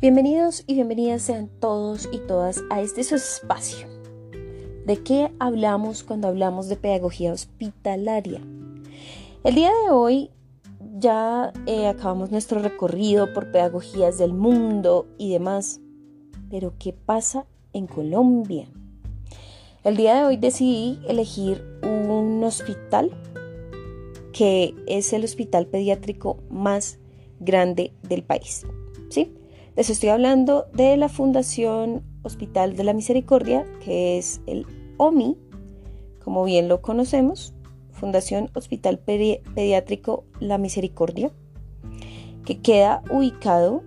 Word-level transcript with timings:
Bienvenidos 0.00 0.64
y 0.66 0.76
bienvenidas 0.76 1.20
sean 1.20 1.50
todos 1.60 2.08
y 2.10 2.20
todas 2.20 2.62
a 2.70 2.80
este 2.80 3.04
su 3.04 3.16
espacio. 3.16 3.86
¿De 4.86 5.02
qué 5.04 5.30
hablamos 5.38 6.04
cuando 6.04 6.26
hablamos 6.26 6.70
de 6.70 6.76
pedagogía 6.76 7.34
hospitalaria? 7.34 8.40
El 9.44 9.54
día 9.54 9.68
de 9.84 9.90
hoy 9.90 10.30
ya 10.96 11.52
eh, 11.66 11.86
acabamos 11.86 12.30
nuestro 12.30 12.62
recorrido 12.62 13.34
por 13.34 13.52
pedagogías 13.52 14.16
del 14.16 14.32
mundo 14.32 15.06
y 15.18 15.32
demás. 15.32 15.82
Pero 16.48 16.72
¿qué 16.78 16.94
pasa 16.94 17.44
en 17.74 17.86
Colombia? 17.86 18.68
El 19.84 19.98
día 19.98 20.14
de 20.14 20.24
hoy 20.24 20.38
decidí 20.38 20.98
elegir 21.08 21.62
un 21.82 22.42
hospital 22.42 23.10
que 24.32 24.74
es 24.86 25.12
el 25.12 25.24
hospital 25.24 25.66
pediátrico 25.66 26.38
más 26.48 26.98
grande 27.38 27.92
del 28.02 28.22
país. 28.22 28.64
Les 29.76 29.88
estoy 29.88 30.08
hablando 30.08 30.66
de 30.74 30.96
la 30.96 31.08
Fundación 31.08 32.02
Hospital 32.22 32.74
de 32.76 32.82
la 32.82 32.92
Misericordia, 32.92 33.64
que 33.84 34.18
es 34.18 34.40
el 34.46 34.66
OMI, 34.96 35.38
como 36.24 36.44
bien 36.44 36.68
lo 36.68 36.82
conocemos, 36.82 37.54
Fundación 37.92 38.50
Hospital 38.54 38.98
Pediátrico 38.98 40.24
La 40.40 40.58
Misericordia, 40.58 41.30
que 42.44 42.58
queda 42.58 43.02
ubicado 43.10 43.82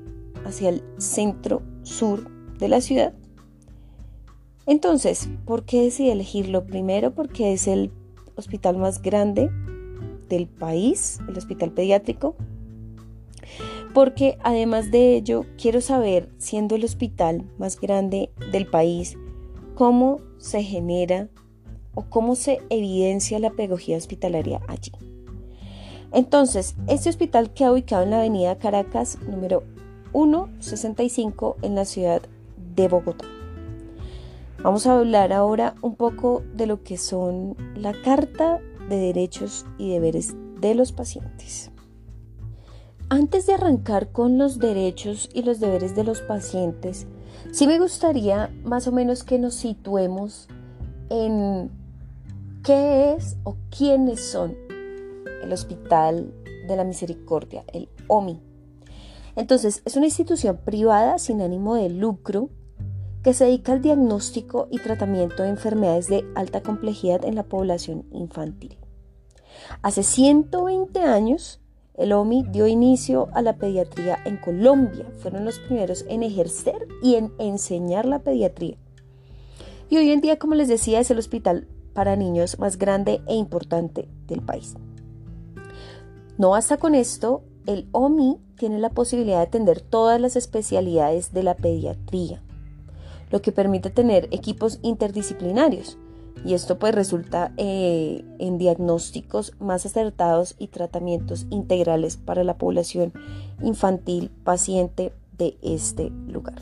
hacia 0.46 0.70
el 0.70 0.84
centro 0.98 1.62
sur 1.84 2.30
de 2.60 2.70
la 2.70 2.80
ciudad. 2.80 3.14
Entonces, 4.66 5.30
¿por 5.46 5.66
qué 5.66 5.84
decidí 5.84 6.10
elegirlo? 6.10 6.66
Primero 6.66 7.14
porque 7.14 7.52
es 7.52 7.68
el 7.68 7.92
hospital 8.36 8.78
más 8.78 9.02
grande 9.02 9.50
del 10.30 10.48
país, 10.48 11.20
el 11.28 11.38
hospital 11.38 11.72
pediátrico, 11.72 12.36
porque 13.94 14.38
además 14.44 14.92
de 14.92 15.16
ello 15.16 15.46
quiero 15.58 15.82
saber, 15.82 16.30
siendo 16.38 16.76
el 16.76 16.84
hospital 16.84 17.46
más 17.58 17.80
grande 17.80 18.32
del 18.52 18.68
país, 18.68 19.18
cómo 19.76 20.20
se 20.38 20.64
genera 20.64 21.30
o 21.96 22.04
cómo 22.04 22.36
se 22.36 22.62
evidencia 22.70 23.40
la 23.40 23.52
pedagogía 23.52 23.98
hospitalaria 23.98 24.62
allí. 24.68 24.92
Entonces, 26.12 26.76
este 26.88 27.10
hospital 27.10 27.54
queda 27.54 27.72
ubicado 27.72 28.04
en 28.04 28.12
la 28.12 28.20
avenida 28.20 28.58
Caracas 28.58 29.18
número 29.28 29.64
165 30.12 31.58
en 31.62 31.76
la 31.76 31.86
ciudad 31.86 32.22
de 32.76 32.88
Bogotá. 32.88 33.26
Vamos 34.64 34.88
a 34.88 34.98
hablar 34.98 35.34
ahora 35.34 35.76
un 35.82 35.96
poco 35.96 36.44
de 36.56 36.68
lo 36.68 36.84
que 36.84 36.98
son 36.98 37.58
la 37.76 37.94
Carta 38.04 38.62
de 38.90 38.98
Derechos 38.98 39.66
y 39.78 39.92
Deberes 39.92 40.36
de 40.62 40.76
los 40.76 40.92
Pacientes. 40.92 41.73
Antes 43.14 43.46
de 43.46 43.54
arrancar 43.54 44.12
con 44.12 44.40
los 44.40 44.58
derechos 44.58 45.30
y 45.36 45.44
los 45.44 45.60
deberes 45.60 45.96
de 45.96 46.04
los 46.04 46.22
pacientes, 46.22 47.06
sí 47.52 47.68
me 47.68 47.78
gustaría 47.78 48.52
más 48.64 48.88
o 48.88 48.92
menos 48.92 49.24
que 49.24 49.38
nos 49.38 49.54
situemos 49.54 50.48
en 51.12 51.70
qué 52.64 53.14
es 53.14 53.38
o 53.44 53.56
quiénes 53.70 54.20
son 54.20 54.58
el 55.44 55.54
Hospital 55.54 56.34
de 56.68 56.76
la 56.76 56.84
Misericordia, 56.84 57.64
el 57.72 57.88
OMI. 58.08 58.42
Entonces, 59.36 59.84
es 59.86 59.96
una 59.96 60.08
institución 60.08 60.58
privada 60.66 61.20
sin 61.20 61.44
ánimo 61.44 61.76
de 61.76 61.92
lucro 61.92 62.50
que 63.22 63.36
se 63.36 63.46
dedica 63.46 63.74
al 63.74 63.84
diagnóstico 63.84 64.68
y 64.72 64.80
tratamiento 64.80 65.44
de 65.44 65.50
enfermedades 65.50 66.08
de 66.08 66.26
alta 66.34 66.64
complejidad 66.64 67.26
en 67.26 67.36
la 67.36 67.44
población 67.44 68.08
infantil. 68.12 68.76
Hace 69.84 70.02
120 70.02 71.00
años, 71.02 71.60
el 71.96 72.12
OMI 72.12 72.44
dio 72.50 72.68
inicio 72.68 73.30
a 73.34 73.42
la 73.42 73.58
pediatría 73.58 74.18
en 74.26 74.38
Colombia. 74.38 75.06
Fueron 75.20 75.46
los 75.46 75.60
primeros 75.60 76.06
en 76.10 76.24
ejercer 76.24 76.88
y 77.02 77.16
en 77.16 77.32
enseñar 77.38 78.06
la 78.06 78.20
pediatría. 78.20 78.78
Y 79.90 79.98
hoy 79.98 80.12
en 80.12 80.22
día, 80.22 80.40
como 80.40 80.56
les 80.56 80.68
decía, 80.68 81.00
es 81.00 81.12
el 81.12 81.20
hospital 81.20 81.68
para 81.94 82.16
niños 82.16 82.58
más 82.58 82.78
grande 82.78 83.22
e 83.28 83.36
importante 83.36 84.10
del 84.28 84.42
país. 84.42 84.76
No 86.38 86.50
basta 86.50 86.78
con 86.78 86.96
esto, 86.96 87.44
el 87.68 87.88
OMI 87.92 88.40
tiene 88.58 88.80
la 88.80 88.90
posibilidad 88.90 89.38
de 89.38 89.44
atender 89.44 89.82
todas 89.82 90.20
las 90.20 90.36
especialidades 90.36 91.32
de 91.32 91.44
la 91.44 91.56
pediatría, 91.56 92.42
lo 93.30 93.42
que 93.42 93.52
permite 93.52 93.92
tener 93.92 94.28
equipos 94.32 94.80
interdisciplinarios 94.82 95.98
y 96.46 96.54
esto 96.54 96.78
pues 96.78 96.94
resulta 96.94 97.54
eh, 97.58 98.24
en 98.40 98.58
diagnósticos 98.58 99.54
más 99.60 99.86
acertados 99.86 100.56
y 100.60 100.68
tratamientos 100.68 101.46
integrales 101.50 102.18
para 102.18 102.44
la 102.44 102.58
población 102.58 103.14
infantil 103.62 104.30
paciente 104.44 105.14
de 105.38 105.58
este 105.62 106.10
lugar. 106.28 106.62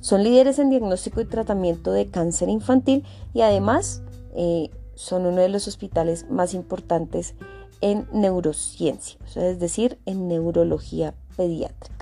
Son 0.00 0.22
líderes 0.22 0.58
en 0.58 0.70
diagnóstico 0.70 1.20
y 1.20 1.24
tratamiento 1.24 1.92
de 1.92 2.06
cáncer 2.06 2.48
infantil 2.48 3.04
y 3.32 3.40
además 3.40 4.02
eh, 4.34 4.70
son 4.94 5.26
uno 5.26 5.40
de 5.40 5.48
los 5.48 5.66
hospitales 5.66 6.26
más 6.30 6.54
importantes 6.54 7.34
en 7.80 8.06
neurociencia, 8.12 9.18
es 9.34 9.58
decir, 9.58 9.98
en 10.06 10.28
neurología 10.28 11.14
pediátrica. 11.36 11.95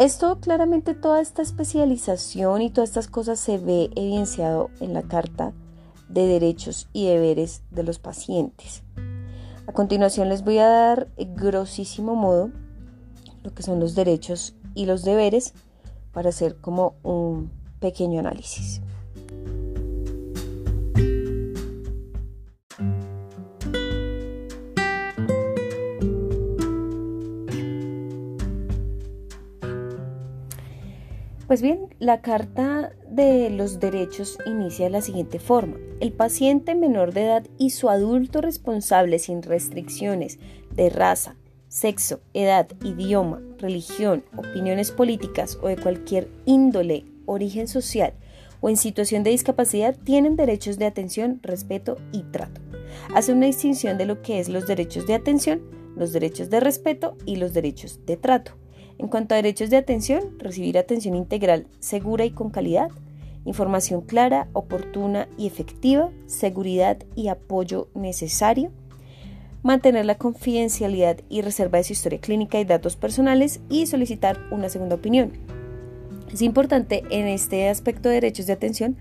Esto 0.00 0.40
claramente 0.40 0.94
toda 0.94 1.20
esta 1.20 1.42
especialización 1.42 2.62
y 2.62 2.70
todas 2.70 2.88
estas 2.88 3.06
cosas 3.06 3.38
se 3.38 3.58
ve 3.58 3.90
evidenciado 3.94 4.70
en 4.80 4.94
la 4.94 5.02
Carta 5.02 5.52
de 6.08 6.26
Derechos 6.26 6.88
y 6.94 7.06
Deberes 7.06 7.60
de 7.70 7.82
los 7.82 7.98
Pacientes. 7.98 8.82
A 9.66 9.72
continuación 9.72 10.30
les 10.30 10.42
voy 10.42 10.56
a 10.56 10.68
dar 10.68 11.08
grosísimo 11.18 12.14
modo 12.16 12.50
lo 13.42 13.52
que 13.52 13.62
son 13.62 13.78
los 13.78 13.94
derechos 13.94 14.54
y 14.74 14.86
los 14.86 15.04
deberes 15.04 15.52
para 16.14 16.30
hacer 16.30 16.56
como 16.56 16.94
un 17.02 17.50
pequeño 17.78 18.20
análisis. 18.20 18.80
Pues 31.50 31.62
bien, 31.62 31.92
la 31.98 32.20
Carta 32.20 32.92
de 33.08 33.50
los 33.50 33.80
Derechos 33.80 34.38
inicia 34.46 34.84
de 34.84 34.92
la 34.92 35.00
siguiente 35.00 35.40
forma. 35.40 35.78
El 35.98 36.12
paciente 36.12 36.76
menor 36.76 37.12
de 37.12 37.24
edad 37.24 37.44
y 37.58 37.70
su 37.70 37.90
adulto 37.90 38.40
responsable 38.40 39.18
sin 39.18 39.42
restricciones 39.42 40.38
de 40.70 40.90
raza, 40.90 41.34
sexo, 41.66 42.20
edad, 42.34 42.68
idioma, 42.84 43.42
religión, 43.58 44.22
opiniones 44.36 44.92
políticas 44.92 45.58
o 45.60 45.66
de 45.66 45.76
cualquier 45.76 46.28
índole, 46.46 47.04
origen 47.26 47.66
social 47.66 48.12
o 48.60 48.68
en 48.68 48.76
situación 48.76 49.24
de 49.24 49.30
discapacidad 49.30 49.96
tienen 50.04 50.36
derechos 50.36 50.78
de 50.78 50.86
atención, 50.86 51.40
respeto 51.42 51.96
y 52.12 52.22
trato. 52.30 52.60
Hace 53.12 53.32
una 53.32 53.46
distinción 53.46 53.98
de 53.98 54.06
lo 54.06 54.22
que 54.22 54.38
es 54.38 54.48
los 54.48 54.68
derechos 54.68 55.04
de 55.08 55.14
atención, 55.14 55.62
los 55.96 56.12
derechos 56.12 56.48
de 56.48 56.60
respeto 56.60 57.16
y 57.26 57.36
los 57.36 57.52
derechos 57.54 58.06
de 58.06 58.16
trato. 58.16 58.52
En 59.00 59.08
cuanto 59.08 59.32
a 59.32 59.36
derechos 59.36 59.70
de 59.70 59.78
atención, 59.78 60.38
recibir 60.38 60.76
atención 60.76 61.14
integral 61.14 61.66
segura 61.78 62.26
y 62.26 62.32
con 62.32 62.50
calidad, 62.50 62.90
información 63.46 64.02
clara, 64.02 64.48
oportuna 64.52 65.26
y 65.38 65.46
efectiva, 65.46 66.10
seguridad 66.26 66.98
y 67.16 67.28
apoyo 67.28 67.88
necesario, 67.94 68.70
mantener 69.62 70.04
la 70.04 70.16
confidencialidad 70.16 71.16
y 71.30 71.40
reserva 71.40 71.78
de 71.78 71.84
su 71.84 71.94
historia 71.94 72.20
clínica 72.20 72.60
y 72.60 72.66
datos 72.66 72.96
personales 72.96 73.60
y 73.70 73.86
solicitar 73.86 74.38
una 74.50 74.68
segunda 74.68 74.96
opinión. 74.96 75.32
Es 76.30 76.42
importante 76.42 77.02
en 77.08 77.26
este 77.26 77.70
aspecto 77.70 78.10
de 78.10 78.16
derechos 78.16 78.46
de 78.48 78.52
atención 78.52 78.98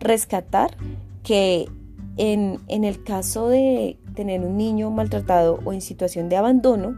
rescatar 0.00 0.76
que 1.22 1.68
en, 2.16 2.58
en 2.66 2.82
el 2.82 3.04
caso 3.04 3.48
de 3.48 3.96
tener 4.16 4.40
un 4.40 4.56
niño 4.56 4.90
maltratado 4.90 5.60
o 5.64 5.72
en 5.72 5.82
situación 5.82 6.28
de 6.28 6.34
abandono, 6.34 6.96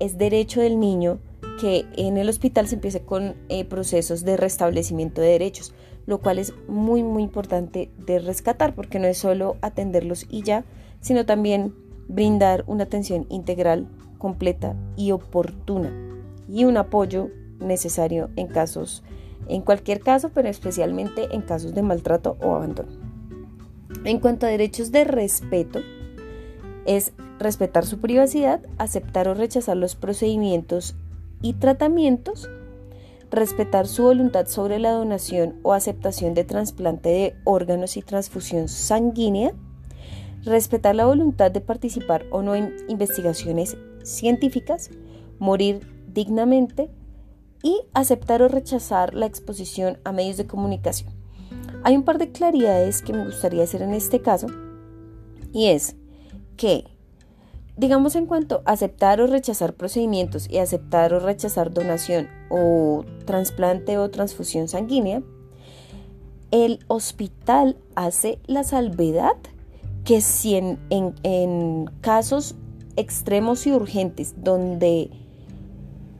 es 0.00 0.18
derecho 0.18 0.60
del 0.62 0.80
niño 0.80 1.20
que 1.60 1.84
en 1.96 2.16
el 2.16 2.28
hospital 2.30 2.66
se 2.66 2.76
empiece 2.76 3.02
con 3.02 3.34
eh, 3.50 3.66
procesos 3.66 4.24
de 4.24 4.38
restablecimiento 4.38 5.20
de 5.20 5.28
derechos, 5.28 5.74
lo 6.06 6.18
cual 6.18 6.38
es 6.38 6.54
muy 6.68 7.02
muy 7.02 7.22
importante 7.22 7.90
de 7.98 8.18
rescatar 8.18 8.74
porque 8.74 8.98
no 8.98 9.06
es 9.06 9.18
solo 9.18 9.56
atenderlos 9.60 10.26
y 10.30 10.42
ya, 10.42 10.64
sino 11.00 11.26
también 11.26 11.74
brindar 12.08 12.64
una 12.66 12.84
atención 12.84 13.26
integral, 13.28 13.88
completa 14.16 14.74
y 14.96 15.10
oportuna 15.10 15.92
y 16.48 16.64
un 16.64 16.78
apoyo 16.78 17.28
necesario 17.60 18.30
en 18.36 18.46
casos, 18.46 19.02
en 19.46 19.60
cualquier 19.60 20.00
caso, 20.00 20.30
pero 20.32 20.48
especialmente 20.48 21.28
en 21.32 21.42
casos 21.42 21.74
de 21.74 21.82
maltrato 21.82 22.38
o 22.40 22.54
abandono. 22.54 22.90
En 24.04 24.18
cuanto 24.18 24.46
a 24.46 24.48
derechos 24.48 24.92
de 24.92 25.04
respeto, 25.04 25.80
es 26.86 27.12
respetar 27.38 27.84
su 27.84 28.00
privacidad, 28.00 28.62
aceptar 28.78 29.28
o 29.28 29.34
rechazar 29.34 29.76
los 29.76 29.94
procedimientos 29.94 30.96
y 31.42 31.54
tratamientos, 31.54 32.48
respetar 33.30 33.86
su 33.86 34.02
voluntad 34.02 34.46
sobre 34.46 34.78
la 34.78 34.92
donación 34.92 35.56
o 35.62 35.72
aceptación 35.72 36.34
de 36.34 36.44
trasplante 36.44 37.08
de 37.08 37.34
órganos 37.44 37.96
y 37.96 38.02
transfusión 38.02 38.68
sanguínea, 38.68 39.52
respetar 40.42 40.94
la 40.94 41.06
voluntad 41.06 41.50
de 41.50 41.60
participar 41.60 42.26
o 42.30 42.42
no 42.42 42.54
en 42.54 42.74
investigaciones 42.88 43.76
científicas, 44.02 44.90
morir 45.38 45.86
dignamente, 46.12 46.90
y 47.62 47.82
aceptar 47.92 48.42
o 48.42 48.48
rechazar 48.48 49.14
la 49.14 49.26
exposición 49.26 49.98
a 50.04 50.12
medios 50.12 50.36
de 50.36 50.46
comunicación. 50.46 51.12
Hay 51.82 51.96
un 51.96 52.04
par 52.04 52.18
de 52.18 52.32
claridades 52.32 53.02
que 53.02 53.12
me 53.12 53.24
gustaría 53.24 53.64
hacer 53.64 53.82
en 53.82 53.92
este 53.92 54.20
caso 54.20 54.46
y 55.52 55.66
es 55.66 55.96
que, 56.56 56.84
digamos 57.80 58.14
en 58.14 58.26
cuanto 58.26 58.62
a 58.66 58.72
aceptar 58.72 59.22
o 59.22 59.26
rechazar 59.26 59.72
procedimientos 59.72 60.48
y 60.50 60.58
aceptar 60.58 61.14
o 61.14 61.18
rechazar 61.18 61.72
donación 61.72 62.28
o 62.50 63.04
trasplante 63.24 63.96
o 63.96 64.10
transfusión 64.10 64.68
sanguínea, 64.68 65.22
el 66.50 66.80
hospital 66.88 67.78
hace 67.94 68.38
la 68.46 68.64
salvedad 68.64 69.36
que 70.04 70.20
si 70.20 70.56
en, 70.56 70.78
en 70.90 71.86
casos 72.02 72.54
extremos 72.96 73.66
y 73.66 73.72
urgentes 73.72 74.34
donde 74.36 75.10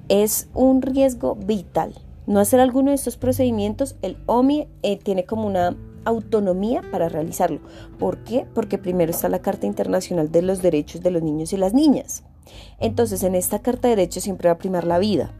es 0.08 0.48
un 0.54 0.80
riesgo 0.80 1.34
vital 1.34 1.94
no 2.26 2.38
hacer 2.38 2.60
alguno 2.60 2.90
de 2.90 2.94
estos 2.94 3.16
procedimientos, 3.16 3.96
el 4.02 4.16
OMI 4.26 4.68
eh, 4.82 4.98
tiene 4.98 5.24
como 5.24 5.48
una 5.48 5.76
autonomía 6.04 6.82
para 6.90 7.08
realizarlo. 7.08 7.60
¿Por 7.98 8.18
qué? 8.24 8.46
Porque 8.54 8.78
primero 8.78 9.10
está 9.10 9.28
la 9.28 9.42
Carta 9.42 9.66
Internacional 9.66 10.30
de 10.30 10.42
los 10.42 10.62
Derechos 10.62 11.02
de 11.02 11.10
los 11.10 11.22
Niños 11.22 11.52
y 11.52 11.56
las 11.56 11.74
Niñas. 11.74 12.24
Entonces, 12.78 13.22
en 13.22 13.34
esta 13.34 13.60
Carta 13.60 13.88
de 13.88 13.96
Derechos 13.96 14.24
siempre 14.24 14.48
va 14.48 14.54
a 14.54 14.58
primar 14.58 14.84
la 14.84 14.98
vida. 14.98 15.32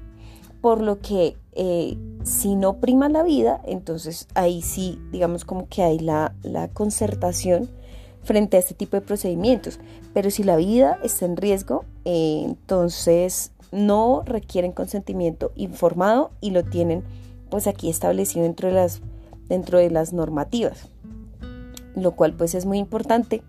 Por 0.61 0.83
lo 0.83 1.01
que 1.01 1.37
eh, 1.53 1.97
si 2.23 2.55
no 2.55 2.77
prima 2.77 3.09
la 3.09 3.23
vida, 3.23 3.61
entonces 3.65 4.29
ahí 4.35 4.63
sí, 4.63 4.99
digamos 5.11 5.45
como 5.45 5.69
que 5.69 5.83
hay 5.83 5.99
la, 5.99 6.35
concertación 6.75 7.69
frente 8.23 8.57
a 8.57 8.61
este 8.61 8.75
tipo 8.75 8.97
de 8.97 9.01
procedimientos. 9.01 9.81
Pero 10.13 10.31
si 10.31 10.43
la 10.43 10.57
vida 10.57 10.99
está 11.03 11.25
en 11.25 11.37
riesgo, 11.37 11.85
eh, 12.05 12.43
entonces 12.45 13.53
no 13.73 14.23
requieren 14.25 14.73
consentimiento 14.73 15.53
informado 15.55 16.31
y 16.41 16.51
lo 16.51 16.65
tienen 16.65 17.05
pues 17.51 17.67
aquí 17.67 17.89
establecido 17.89 18.45
dentro 18.45 18.69
de 18.69 18.75
las, 18.75 19.01
dentro 19.51 19.79
de 19.79 19.91
las 19.91 20.15
normativas, 20.15 20.89
lo 21.95 22.13
cual 22.13 22.33
pues 22.33 22.55
es 22.55 22.65
muy 22.65 22.79
importante 22.79 23.43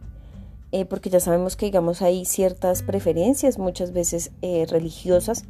eh, 0.74 0.86
porque 0.86 1.09
ya 1.09 1.19
sabemos 1.19 1.57
que 1.57 1.65
digamos 1.65 2.01
hay 2.01 2.24
ciertas 2.24 2.81
preferencias 2.81 3.59
muchas 3.59 3.92
veces 3.92 4.31
eh, 4.42 4.65
religiosas 4.69 5.44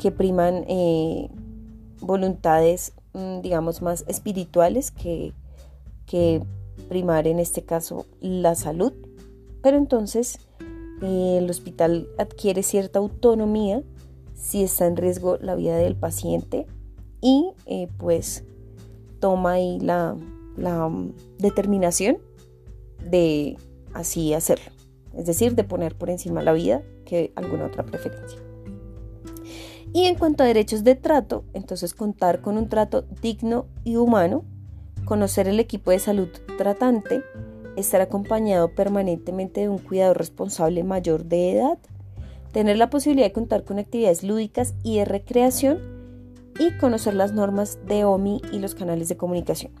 que 0.00 0.10
priman 0.10 0.64
eh, 0.66 1.28
voluntades 2.00 2.94
mm, 3.12 3.40
digamos 3.40 3.82
más 3.82 4.04
espirituales 4.08 4.90
que, 4.90 5.34
que 6.06 6.42
primar 6.88 7.26
en 7.26 7.38
este 7.38 7.62
caso 7.62 8.06
la 8.20 8.54
salud. 8.54 8.92
Pero 9.62 9.76
entonces 9.76 10.38
el 11.02 11.50
hospital 11.50 12.08
adquiere 12.16 12.62
cierta 12.62 12.98
autonomía 12.98 13.82
si 14.34 14.62
está 14.62 14.86
en 14.86 14.96
riesgo 14.96 15.36
la 15.38 15.54
vida 15.54 15.76
del 15.76 15.96
paciente 15.96 16.66
y 17.20 17.52
pues 17.98 18.44
toma 19.20 19.52
ahí 19.52 19.78
la, 19.80 20.16
la 20.56 20.88
mm, 20.88 21.12
determinación 21.38 22.18
de 23.08 23.56
así 23.94 24.34
hacerlo, 24.34 24.72
es 25.16 25.26
decir, 25.26 25.54
de 25.54 25.64
poner 25.64 25.94
por 25.96 26.10
encima 26.10 26.42
la 26.42 26.52
vida 26.52 26.82
que 27.04 27.32
alguna 27.36 27.66
otra 27.66 27.84
preferencia. 27.84 28.38
Y 29.92 30.04
en 30.06 30.16
cuanto 30.16 30.42
a 30.42 30.46
derechos 30.46 30.84
de 30.84 30.94
trato, 30.94 31.44
entonces 31.54 31.94
contar 31.94 32.42
con 32.42 32.58
un 32.58 32.68
trato 32.68 33.04
digno 33.22 33.66
y 33.84 33.96
humano, 33.96 34.44
conocer 35.04 35.48
el 35.48 35.60
equipo 35.60 35.90
de 35.90 35.98
salud 35.98 36.28
tratante, 36.58 37.22
estar 37.76 38.00
acompañado 38.00 38.74
permanentemente 38.74 39.62
de 39.62 39.68
un 39.68 39.78
cuidador 39.78 40.18
responsable 40.18 40.82
mayor 40.82 41.24
de 41.24 41.52
edad, 41.52 41.78
tener 42.52 42.76
la 42.76 42.90
posibilidad 42.90 43.26
de 43.26 43.32
contar 43.32 43.64
con 43.64 43.78
actividades 43.78 44.22
lúdicas 44.22 44.74
y 44.82 44.98
de 44.98 45.04
recreación 45.04 45.95
y 46.58 46.76
conocer 46.78 47.14
las 47.14 47.32
normas 47.32 47.78
de 47.86 48.04
OMI 48.04 48.40
y 48.52 48.58
los 48.58 48.74
canales 48.74 49.08
de 49.08 49.16
comunicación. 49.16 49.72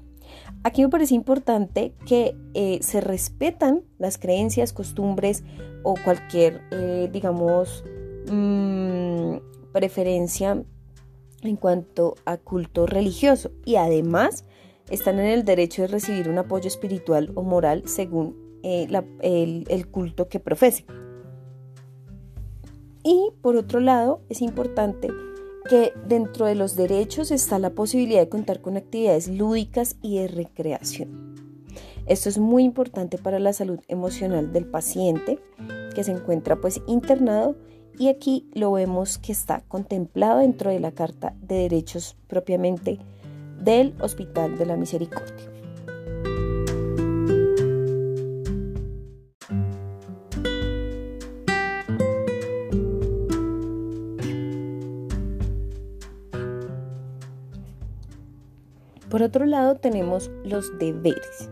Aquí 0.64 0.82
me 0.82 0.88
parece 0.88 1.14
importante 1.14 1.94
que 2.06 2.36
eh, 2.54 2.78
se 2.82 3.00
respetan 3.00 3.84
las 3.98 4.18
creencias, 4.18 4.72
costumbres 4.72 5.44
o 5.82 5.94
cualquier, 6.04 6.62
eh, 6.72 7.08
digamos, 7.12 7.84
mm, 8.30 9.36
preferencia 9.72 10.62
en 11.42 11.56
cuanto 11.56 12.16
a 12.24 12.38
culto 12.38 12.86
religioso 12.86 13.52
y 13.64 13.76
además 13.76 14.44
están 14.90 15.18
en 15.18 15.26
el 15.26 15.44
derecho 15.44 15.82
de 15.82 15.88
recibir 15.88 16.28
un 16.28 16.38
apoyo 16.38 16.66
espiritual 16.68 17.30
o 17.34 17.42
moral 17.42 17.82
según 17.86 18.36
eh, 18.62 18.88
el, 19.20 19.64
el 19.68 19.86
culto 19.88 20.28
que 20.28 20.40
profesen. 20.40 20.86
Y 23.04 23.30
por 23.40 23.56
otro 23.56 23.78
lado, 23.78 24.20
es 24.28 24.42
importante 24.42 25.08
que 25.68 25.92
dentro 26.06 26.46
de 26.46 26.54
los 26.54 26.76
derechos 26.76 27.30
está 27.30 27.58
la 27.58 27.70
posibilidad 27.70 28.20
de 28.20 28.28
contar 28.28 28.60
con 28.60 28.76
actividades 28.76 29.28
lúdicas 29.28 29.96
y 30.02 30.18
de 30.18 30.28
recreación. 30.28 31.34
Esto 32.06 32.28
es 32.28 32.38
muy 32.38 32.62
importante 32.62 33.18
para 33.18 33.40
la 33.40 33.52
salud 33.52 33.80
emocional 33.88 34.52
del 34.52 34.66
paciente 34.66 35.40
que 35.94 36.04
se 36.04 36.12
encuentra 36.12 36.56
pues 36.56 36.80
internado 36.86 37.56
y 37.98 38.08
aquí 38.08 38.48
lo 38.54 38.72
vemos 38.72 39.18
que 39.18 39.32
está 39.32 39.62
contemplado 39.66 40.38
dentro 40.38 40.70
de 40.70 40.80
la 40.80 40.92
Carta 40.92 41.34
de 41.40 41.56
Derechos 41.56 42.16
propiamente 42.28 42.98
del 43.60 43.94
Hospital 44.00 44.58
de 44.58 44.66
la 44.66 44.76
Misericordia. 44.76 45.55
Por 59.16 59.22
otro 59.22 59.46
lado, 59.46 59.76
tenemos 59.76 60.30
los 60.44 60.78
deberes. 60.78 61.48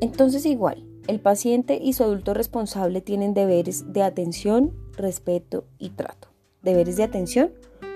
Entonces, 0.00 0.46
igual, 0.46 0.86
el 1.08 1.18
paciente 1.18 1.80
y 1.82 1.94
su 1.94 2.04
adulto 2.04 2.32
responsable 2.32 3.00
tienen 3.00 3.34
deberes 3.34 3.92
de 3.92 4.04
atención, 4.04 4.72
respeto 4.96 5.64
y 5.80 5.90
trato. 5.90 6.28
Deberes 6.62 6.96
de 6.96 7.02
atención, 7.02 7.50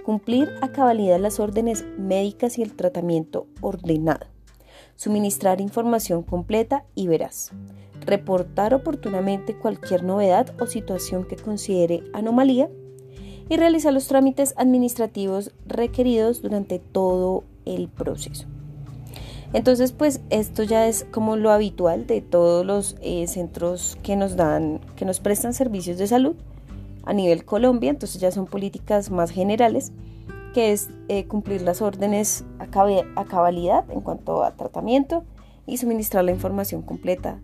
cumplir 0.04 0.50
a 0.60 0.72
cabalidad 0.72 1.20
las 1.20 1.38
órdenes 1.38 1.84
médicas 1.96 2.58
y 2.58 2.62
el 2.62 2.74
tratamiento 2.74 3.46
ordenado. 3.60 4.26
Suministrar 4.96 5.60
información 5.60 6.24
completa 6.24 6.84
y 6.96 7.06
veraz. 7.06 7.52
Reportar 8.04 8.74
oportunamente 8.74 9.56
cualquier 9.56 10.02
novedad 10.02 10.52
o 10.60 10.66
situación 10.66 11.28
que 11.28 11.36
considere 11.36 12.02
anomalía 12.12 12.68
y 13.48 13.56
realizar 13.56 13.92
los 13.92 14.08
trámites 14.08 14.52
administrativos 14.56 15.52
requeridos 15.64 16.42
durante 16.42 16.80
todo 16.80 17.44
el 17.64 17.88
proceso. 17.88 18.46
Entonces, 19.52 19.92
pues 19.92 20.20
esto 20.30 20.62
ya 20.62 20.86
es 20.86 21.06
como 21.10 21.36
lo 21.36 21.50
habitual 21.50 22.06
de 22.06 22.22
todos 22.22 22.64
los 22.64 22.96
eh, 23.02 23.26
centros 23.26 23.98
que 24.02 24.16
nos 24.16 24.36
dan, 24.36 24.80
que 24.96 25.04
nos 25.04 25.20
prestan 25.20 25.52
servicios 25.52 25.98
de 25.98 26.06
salud 26.06 26.36
a 27.04 27.12
nivel 27.12 27.44
Colombia. 27.44 27.90
Entonces 27.90 28.20
ya 28.20 28.30
son 28.30 28.46
políticas 28.46 29.10
más 29.10 29.30
generales, 29.30 29.92
que 30.54 30.72
es 30.72 30.88
eh, 31.08 31.26
cumplir 31.26 31.62
las 31.62 31.82
órdenes 31.82 32.44
a, 32.58 32.64
a 32.64 33.24
cabalidad 33.26 33.90
en 33.90 34.00
cuanto 34.00 34.42
a 34.42 34.52
tratamiento 34.52 35.24
y 35.66 35.76
suministrar 35.76 36.24
la 36.24 36.32
información 36.32 36.80
completa, 36.80 37.40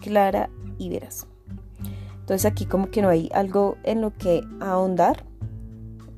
clara 0.00 0.48
y 0.78 0.88
veraz. 0.88 1.26
Entonces 2.20 2.46
aquí 2.46 2.64
como 2.64 2.90
que 2.90 3.02
no 3.02 3.10
hay 3.10 3.28
algo 3.34 3.76
en 3.84 4.00
lo 4.00 4.14
que 4.14 4.42
ahondar. 4.60 5.24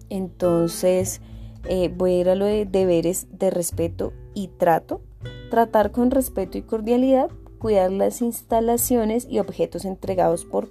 Entonces 0.08 1.20
eh, 1.68 1.92
voy 1.94 2.12
a 2.12 2.20
ir 2.20 2.28
a 2.28 2.34
lo 2.34 2.44
de 2.44 2.64
deberes 2.64 3.26
de 3.30 3.50
respeto 3.50 4.12
y 4.34 4.48
trato. 4.48 5.00
Tratar 5.50 5.92
con 5.92 6.10
respeto 6.10 6.58
y 6.58 6.62
cordialidad, 6.62 7.30
cuidar 7.58 7.90
las 7.90 8.22
instalaciones 8.22 9.26
y 9.28 9.38
objetos 9.38 9.84
entregados 9.84 10.44
por 10.44 10.68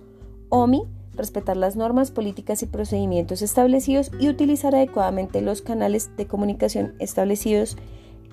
OMI, 0.49 0.83
respetar 1.13 1.57
las 1.57 1.75
normas, 1.75 2.11
políticas 2.11 2.61
y 2.63 2.67
procedimientos 2.67 3.41
establecidos 3.41 4.11
y 4.19 4.29
utilizar 4.29 4.75
adecuadamente 4.75 5.41
los 5.41 5.61
canales 5.61 6.15
de 6.17 6.27
comunicación 6.27 6.95
establecidos 6.99 7.77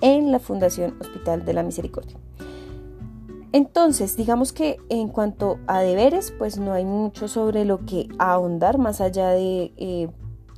en 0.01 0.31
la 0.31 0.39
Fundación 0.39 0.95
Hospital 0.99 1.45
de 1.45 1.53
la 1.53 1.63
Misericordia. 1.63 2.17
Entonces, 3.53 4.17
digamos 4.17 4.51
que 4.51 4.77
en 4.89 5.09
cuanto 5.09 5.59
a 5.67 5.79
deberes, 5.81 6.33
pues 6.37 6.57
no 6.57 6.73
hay 6.73 6.85
mucho 6.85 7.27
sobre 7.27 7.65
lo 7.65 7.85
que 7.85 8.09
ahondar 8.17 8.79
más 8.79 8.99
allá 8.99 9.29
de 9.29 9.71
eh, 9.77 10.09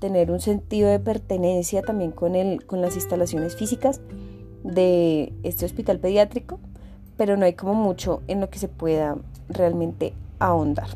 tener 0.06 0.30
un 0.30 0.40
sentido 0.40 0.88
de 0.92 1.00
pertenencia 1.00 1.82
también 1.82 2.12
con, 2.12 2.36
el, 2.36 2.64
con 2.68 2.80
las 2.80 2.94
instalaciones 2.94 3.56
físicas 3.56 4.02
de 4.64 5.34
este 5.42 5.66
hospital 5.66 5.98
pediátrico, 5.98 6.60
pero 7.18 7.38
no 7.38 7.46
hay 7.46 7.54
como 7.54 7.74
mucho 7.74 8.22
en 8.28 8.40
lo 8.40 8.52
que 8.52 8.60
se 8.60 8.68
pueda 8.68 9.18
realmente 9.50 10.14
ahondar. 10.38 10.90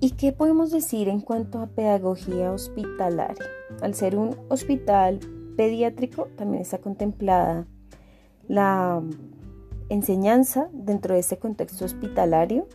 ¿Y 0.00 0.10
qué 0.18 0.32
podemos 0.32 0.72
decir 0.72 1.08
en 1.08 1.20
cuanto 1.20 1.60
a 1.60 1.68
pedagogía 1.68 2.50
hospitalaria? 2.50 3.46
Al 3.82 3.94
ser 3.94 4.16
un 4.16 4.36
hospital 4.48 5.20
pediátrico 5.56 6.28
también 6.36 6.62
está 6.62 6.78
contemplada 6.78 7.66
la 8.48 9.02
enseñanza 9.88 10.68
dentro 10.72 11.14
de 11.14 11.20
este 11.20 11.38
contexto 11.38 11.84
hospitalario. 11.84 12.66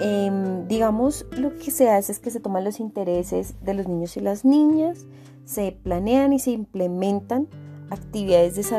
Em, 0.00 0.68
digamos, 0.68 1.26
lo 1.32 1.56
que 1.56 1.70
se 1.70 1.88
hace 1.88 2.12
es 2.12 2.20
que 2.20 2.30
se 2.30 2.40
toman 2.40 2.64
los 2.64 2.78
intereses 2.78 3.54
de 3.62 3.74
los 3.74 3.88
niños 3.88 4.16
y 4.16 4.20
las 4.20 4.44
niñas, 4.44 5.06
se 5.44 5.72
planean 5.82 6.32
y 6.32 6.38
se 6.38 6.50
implementan 6.50 7.48
actividades 7.90 8.70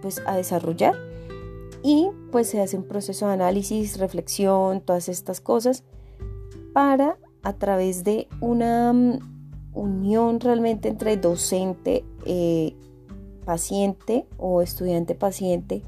pues, 0.00 0.22
a 0.26 0.36
desarrollar 0.36 0.94
y 1.82 2.08
pues 2.32 2.48
se 2.48 2.62
hace 2.62 2.78
un 2.78 2.84
proceso 2.84 3.26
de 3.26 3.34
análisis, 3.34 3.98
reflexión, 3.98 4.80
todas 4.80 5.10
estas 5.10 5.42
cosas 5.42 5.84
para 6.72 7.18
a 7.42 7.52
través 7.52 8.04
de 8.04 8.26
una 8.40 8.92
mm, 8.94 9.33
unión 9.74 10.40
realmente 10.40 10.88
entre 10.88 11.16
docente, 11.16 12.04
eh, 12.24 12.74
paciente 13.44 14.26
o 14.38 14.62
estudiante 14.62 15.14
paciente 15.14 15.82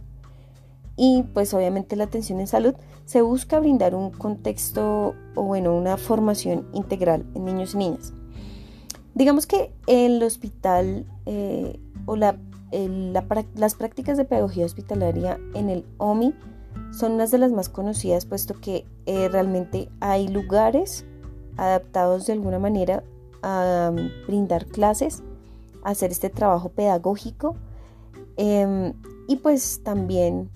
y 0.96 1.24
pues 1.34 1.52
obviamente 1.54 1.94
la 1.94 2.04
atención 2.04 2.40
en 2.40 2.46
salud, 2.46 2.74
se 3.04 3.22
busca 3.22 3.60
brindar 3.60 3.94
un 3.94 4.10
contexto 4.10 5.14
o 5.34 5.42
bueno, 5.42 5.76
una 5.76 5.96
formación 5.96 6.66
integral 6.72 7.26
en 7.34 7.44
niños 7.44 7.74
y 7.74 7.78
niñas. 7.78 8.12
Digamos 9.14 9.46
que 9.46 9.72
el 9.86 10.22
hospital 10.22 11.06
eh, 11.26 11.78
o 12.06 12.16
la, 12.16 12.38
las 13.54 13.74
prácticas 13.74 14.16
de 14.16 14.24
pedagogía 14.24 14.64
hospitalaria 14.64 15.38
en 15.54 15.70
el 15.70 15.86
OMI 15.98 16.34
son 16.92 17.12
unas 17.12 17.30
de 17.30 17.38
las 17.38 17.52
más 17.52 17.68
conocidas 17.68 18.26
puesto 18.26 18.54
que 18.60 18.86
eh, 19.06 19.28
realmente 19.28 19.88
hay 20.00 20.28
lugares 20.28 21.04
adaptados 21.56 22.26
de 22.26 22.34
alguna 22.34 22.58
manera 22.58 23.02
a 23.42 23.92
brindar 24.26 24.66
clases, 24.66 25.22
a 25.82 25.90
hacer 25.90 26.10
este 26.10 26.30
trabajo 26.30 26.70
pedagógico 26.70 27.56
em, 28.36 28.92
y 29.28 29.36
pues 29.36 29.80
también 29.82 30.50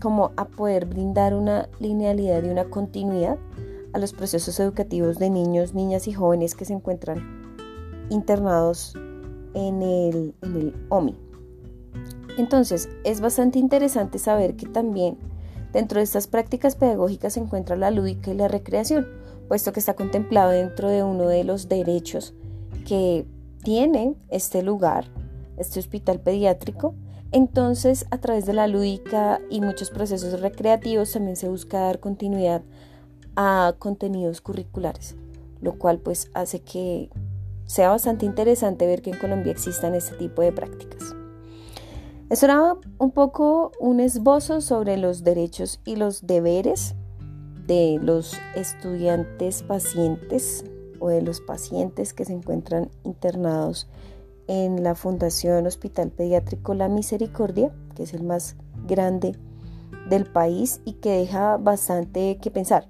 como 0.00 0.32
a 0.36 0.46
poder 0.46 0.86
brindar 0.86 1.34
una 1.34 1.68
linealidad 1.80 2.44
y 2.44 2.48
una 2.48 2.64
continuidad 2.64 3.38
a 3.92 3.98
los 3.98 4.12
procesos 4.12 4.60
educativos 4.60 5.18
de 5.18 5.30
niños, 5.30 5.74
niñas 5.74 6.06
y 6.06 6.12
jóvenes 6.12 6.54
que 6.54 6.64
se 6.64 6.74
encuentran 6.74 7.46
internados 8.10 8.94
en 9.54 9.82
el, 9.82 10.34
en 10.42 10.56
el 10.56 10.74
OMI. 10.90 11.16
Entonces, 12.36 12.90
es 13.04 13.20
bastante 13.20 13.58
interesante 13.58 14.18
saber 14.18 14.56
que 14.56 14.66
también 14.66 15.16
dentro 15.72 15.98
de 15.98 16.04
estas 16.04 16.26
prácticas 16.26 16.76
pedagógicas 16.76 17.32
se 17.32 17.40
encuentra 17.40 17.76
la 17.76 17.90
lúdica 17.90 18.30
y 18.30 18.34
la 18.34 18.48
recreación, 18.48 19.06
puesto 19.48 19.72
que 19.72 19.80
está 19.80 19.94
contemplado 19.94 20.50
dentro 20.50 20.88
de 20.88 21.02
uno 21.02 21.28
de 21.28 21.44
los 21.44 21.68
derechos 21.68 22.34
que 22.86 23.26
tiene 23.62 24.14
este 24.28 24.62
lugar, 24.62 25.06
este 25.56 25.80
hospital 25.80 26.20
pediátrico. 26.20 26.94
Entonces, 27.32 28.06
a 28.10 28.18
través 28.18 28.46
de 28.46 28.52
la 28.52 28.68
lúdica 28.68 29.40
y 29.50 29.60
muchos 29.60 29.90
procesos 29.90 30.40
recreativos 30.40 31.12
también 31.12 31.36
se 31.36 31.48
busca 31.48 31.80
dar 31.80 31.98
continuidad 32.00 32.62
a 33.34 33.74
contenidos 33.78 34.40
curriculares, 34.40 35.16
lo 35.60 35.78
cual 35.78 35.98
pues 35.98 36.30
hace 36.34 36.60
que 36.60 37.10
sea 37.66 37.90
bastante 37.90 38.24
interesante 38.24 38.86
ver 38.86 39.02
que 39.02 39.10
en 39.10 39.18
Colombia 39.18 39.52
existan 39.52 39.94
este 39.94 40.16
tipo 40.16 40.42
de 40.42 40.52
prácticas. 40.52 41.14
Eso 42.30 42.46
era 42.46 42.76
un 42.98 43.10
poco 43.12 43.72
un 43.78 44.00
esbozo 44.00 44.60
sobre 44.60 44.96
los 44.96 45.22
derechos 45.22 45.80
y 45.84 45.96
los 45.96 46.26
deberes 46.26 46.94
de 47.66 47.98
los 48.00 48.36
estudiantes 48.54 49.62
pacientes 49.62 50.64
o 51.00 51.08
de 51.08 51.22
los 51.22 51.40
pacientes 51.40 52.12
que 52.12 52.24
se 52.24 52.32
encuentran 52.32 52.90
internados 53.04 53.88
en 54.46 54.82
la 54.82 54.94
Fundación 54.94 55.66
Hospital 55.66 56.10
Pediátrico 56.10 56.74
La 56.74 56.88
Misericordia, 56.88 57.74
que 57.94 58.04
es 58.04 58.14
el 58.14 58.22
más 58.22 58.56
grande 58.86 59.36
del 60.08 60.24
país 60.24 60.80
y 60.84 60.94
que 60.94 61.18
deja 61.18 61.56
bastante 61.56 62.38
que 62.40 62.50
pensar. 62.50 62.88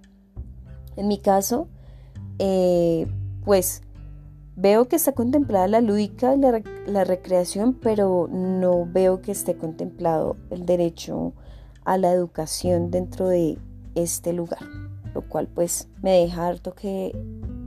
En 0.96 1.08
mi 1.08 1.18
caso, 1.18 1.68
eh, 2.38 3.06
pues 3.44 3.82
veo 4.56 4.88
que 4.88 4.96
está 4.96 5.12
contemplada 5.12 5.68
la 5.68 5.80
lúdica 5.80 6.34
y 6.34 6.38
la, 6.38 6.62
la, 6.86 7.04
recreación, 7.04 7.74
pero 7.74 8.28
no 8.30 8.86
veo 8.86 9.20
que 9.20 9.32
esté 9.32 9.56
contemplado 9.56 10.36
el 10.50 10.66
derecho 10.66 11.34
a 11.84 11.98
la 11.98 12.12
educación 12.12 12.90
dentro 12.90 13.28
de 13.28 13.58
este 13.96 14.32
lugar, 14.32 14.62
lo 15.14 15.22
cual 15.22 15.48
pues 15.48 15.88
me 16.02 16.12
deja 16.12 16.46
harto 16.46 16.74
que 16.74 17.12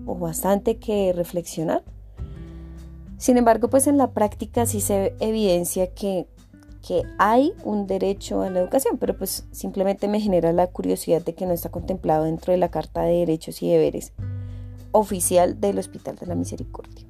o 0.06 0.16
bastante 0.16 0.78
que 0.78 1.14
reflexionar. 1.14 1.84
Sin 3.18 3.38
embargo, 3.38 3.70
pues 3.70 3.88
en 3.88 3.98
la 3.98 4.12
práctica 4.12 4.66
sí 4.66 4.80
se 4.80 5.14
evidencia 5.20 5.94
que, 5.94 6.28
que 6.88 7.04
hay 7.18 7.54
un 7.66 7.86
derecho 7.86 8.42
a 8.42 8.50
la 8.50 8.62
educación, 8.62 8.98
pero 8.98 9.18
pues 9.18 9.46
simplemente 9.52 10.08
me 10.08 10.22
genera 10.22 10.54
la 10.54 10.68
curiosidad 10.68 11.24
de 11.24 11.36
que 11.36 11.46
no 11.46 11.52
está 11.52 11.70
contemplado 11.70 12.24
dentro 12.24 12.54
de 12.54 12.58
la 12.58 12.72
Carta 12.72 13.02
de 13.02 13.18
Derechos 13.18 13.62
y 13.62 13.70
Deberes 13.70 14.14
oficial 14.92 15.60
del 15.60 15.78
Hospital 15.80 16.16
de 16.16 16.26
la 16.26 16.36
Misericordia. 16.36 17.06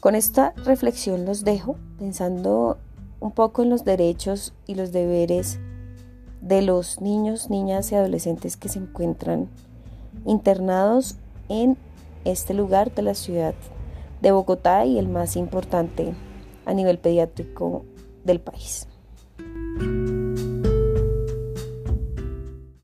Con 0.00 0.14
esta 0.14 0.52
reflexión 0.64 1.24
los 1.24 1.44
dejo 1.44 1.76
pensando 1.98 2.78
un 3.20 3.32
poco 3.32 3.62
en 3.62 3.70
los 3.70 3.84
derechos 3.84 4.54
y 4.66 4.76
los 4.76 4.92
deberes 4.92 5.58
de 6.40 6.62
los 6.62 7.00
niños, 7.00 7.50
niñas 7.50 7.92
y 7.92 7.94
adolescentes 7.94 8.56
que 8.56 8.68
se 8.68 8.78
encuentran 8.78 9.48
internados 10.24 11.16
en 11.48 11.76
este 12.24 12.54
lugar 12.54 12.94
de 12.94 13.02
la 13.02 13.14
ciudad 13.14 13.54
de 14.20 14.32
Bogotá 14.32 14.84
y 14.84 14.98
el 14.98 15.08
más 15.08 15.36
importante 15.36 16.14
a 16.66 16.74
nivel 16.74 16.98
pediátrico 16.98 17.84
del 18.24 18.40
país. 18.40 18.87